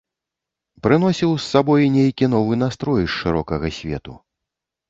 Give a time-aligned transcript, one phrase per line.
[0.85, 4.19] Прыносіў з сабой нейкі новы настрой з шырокага свету.